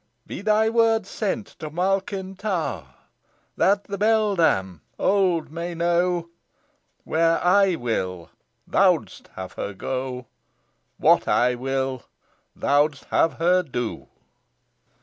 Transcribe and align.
Be 0.25 0.41
thy 0.41 0.67
word 0.67 1.05
sent 1.05 1.45
to 1.59 1.69
Malkin 1.69 2.35
Tower, 2.35 2.87
That 3.55 3.83
the 3.83 3.99
beldame 3.99 4.79
old 4.97 5.51
may 5.51 5.75
know 5.75 6.31
Where 7.03 7.37
I 7.45 7.75
will, 7.75 8.31
thou'dst 8.67 9.27
have 9.35 9.51
her 9.53 9.75
go 9.75 10.25
What 10.97 11.27
I 11.27 11.53
will, 11.53 12.01
thou'dst 12.57 13.03
have 13.11 13.33
her 13.33 13.61
do!" 13.61 14.07